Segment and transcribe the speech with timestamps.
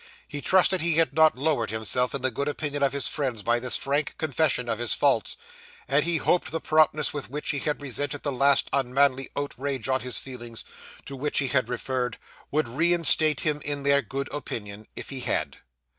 [0.27, 3.59] He trusted he had not lowered himself in the good opinion of his friends by
[3.59, 5.37] this frank confession of his faults;
[5.87, 10.01] and he hoped the promptness with which he had resented the last unmanly outrage on
[10.01, 10.65] his feelings,
[11.05, 12.17] to which he had referred,
[12.49, 15.57] would reinstate him in their good opinion, if he had.